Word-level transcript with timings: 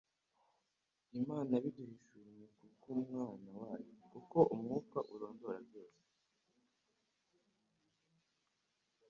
«Imana 1.19 1.49
yabiduhishunye 1.55 2.43
kubw'Umwana 2.57 3.49
wayo. 3.59 3.91
Kuko 4.11 4.37
Umwuka 4.53 4.97
arondora 5.13 5.59
byose 5.67 6.01